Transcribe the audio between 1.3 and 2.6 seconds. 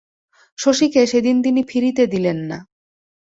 তিনি ফিরিতে দিলেন না।